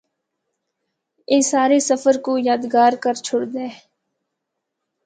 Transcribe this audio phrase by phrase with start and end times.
[1.29, 3.73] اے سارے سفر کو یادگار کر چُھڑدا ہے۔